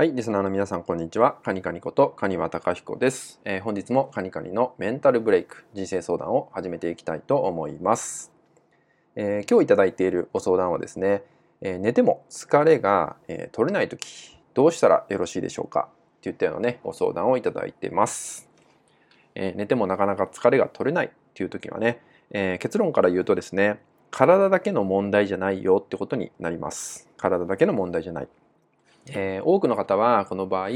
[0.00, 1.36] はい、リスナーの皆さん、こんにちは。
[1.44, 8.32] カニカニこと、カニワタカヒコです、えー、本日もカニカニのメンタルブレイク、人生相談を始めていきたいと思います。
[9.14, 11.22] えー、今日いただいているご相談はですね、
[11.60, 15.90] えー、寝ても疲れが、え取れないとき、どうしたらよろしいでしょうか？
[15.90, 18.48] っていったようなね、ご相談をいただいてます。
[19.34, 27.06] え寝てもなかなか疲れが取れないっていう時はね、え結論から言うとですね、体だけの問題じゃないよってことになります。
[27.18, 28.28] 体だけの問題じゃない。
[29.08, 30.70] えー、多くの方はこの場合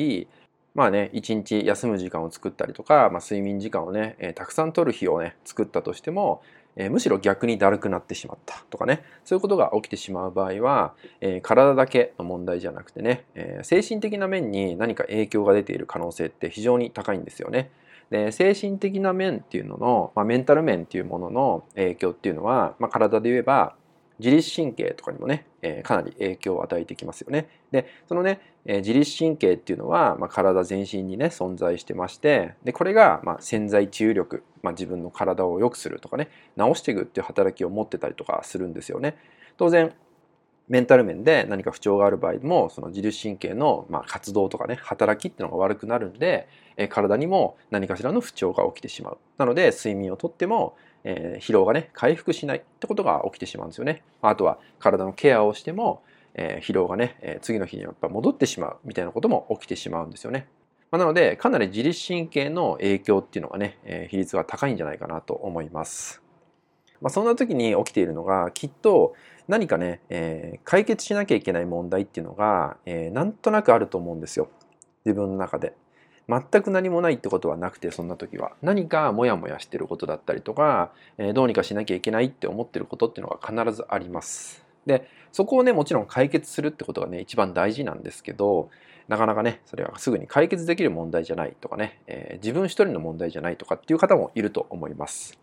[0.74, 6.42] まあね一日休む時間を作ったりとか、まあ、睡眠時間をね、えー、たくさん取る日をね作ったとしても、
[6.76, 17.70] えー、むしろ逆にだるくなってしまったとかねそういうことが起きてしまう場合は、え、体だけの問題じゃなくてね、え精神的な面に何か影響が出ている可能性って非常に高いんですよね。
[18.10, 23.74] で精神的な面っていうのの、まあ、メンタル面っていうものの影響っていうのは、まあ、体で言えば
[24.18, 27.48] 自律神経とかにもね、えー、かなり影響を与えてきますよね。
[27.72, 39.16] で、そのね、えー、自律神経っていうのは、まあ、体全身にね、存在してまして、で、これが、まあ、潜在治癒力、まあ、自分の体を良くするとかね、治していくっていう働きを持ってたりとかするんですよね。
[39.56, 39.92] 当然、
[40.68, 54.02] メンタル面で何か不調がある場合もその自律神経のま活動とかね働きっていうのが悪くなるんで、え体にも何かしらの不調が起きてしまうなので睡眠をとってもえー、疲労がね回復しないってことが起きてしまうんですよね。
[54.22, 56.02] あとは体のケアをしても、
[56.34, 60.48] えー、疲労がね、えー、次の日にやっぱ戻ってしまうみたいなことも起きてしまうんですよね。
[60.90, 66.22] まあ、なのでかなり自律神経の影響っていうのがね、えー、比率が高いんじゃないかなと思います。
[67.00, 69.14] まあ、そんな時に起きているのがきっと
[69.46, 74.48] 何かね、えー、解決しなきゃいけない問題っていうのが、えー、なんとなくあると思うんですよ
[75.04, 75.74] 自分の中で。
[76.28, 84.64] 全く何もないってことはなくてそんな時は何かモヤモヤしてることだったりとか、えー、どうにかしなきゃいけないって思ってることっていうのが必ずあります。
[84.86, 88.70] でそこをねもちろん解決するってことがね一番大事なんですけど
[89.08, 95.38] なかなかねそれはすぐに解決できる問題じゃないとかね、えー、自分一人の問題じゃないとかっていう方もいると思います。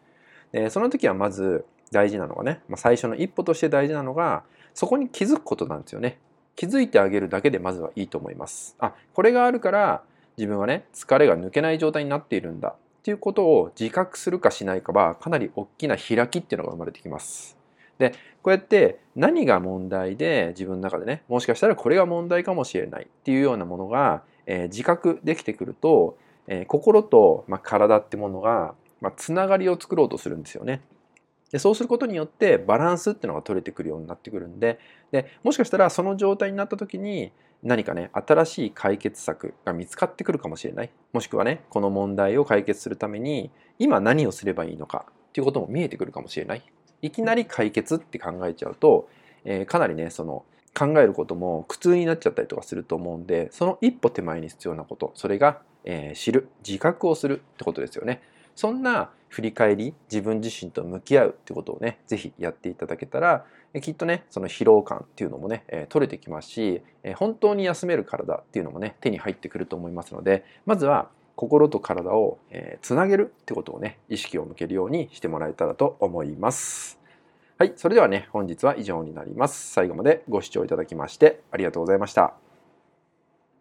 [0.52, 6.18] でその時はまず大事なのがね、まあ、最初の一歩として大事なのがそこに気づくことなんですよね。
[6.56, 8.76] 気づいてあげるだけでまずはいいと思います。
[8.80, 10.04] あこれがあるから
[10.38, 17.58] 自分はね疲れが抜けない状態になっているんだっていうことを自覚するかしないかはかなり大きな開きっていうのが生まれてきます。
[17.98, 18.12] で
[18.42, 26.18] こうやって何が問題で自分の中でねもしかしたらこれが問題かもしれないっていうようなものが、えー、自覚できてくると、
[26.48, 30.82] えー、心と、まあ、体ってものが、まあ、つながりを作ろうとするんですよね。
[31.52, 34.80] でそうすることによってバランスっていうのが取れてくるようになってくるんで
[35.12, 37.34] でもしかしたらその状態になった時に
[37.64, 40.92] 何かね新しい解決策が見つかってくるかもしれない。
[41.14, 46.64] もしくはねこの問題を解決するために今何をすればいいのかっていうことも見えてくるかもしれない。
[47.02, 49.10] いきなり解決って考えちゃうと、
[49.44, 50.46] えー、かなりねその
[50.78, 58.22] 考えることも苦痛になっちゃったりとかすると思うんでその一歩手前に必要なことそれが、えー、知る自覚をするってことですよね。
[58.56, 63.46] そんな振り返り自分自身と向き合うってことをね是非やっていただけたら
[63.80, 77.00] きっとねその疲労感っていうのもね、え取れてきますし、え本当に休める体っていうのもね手に入ってくると思いますのでまずは心と体を、えつなげるってことをね意識を向けるようにしてもらえたらと思います。
[77.58, 79.72] はい、それではね本日は以上になります。
[79.72, 82.51] 最後までご視聴いただきましてありがとうございました。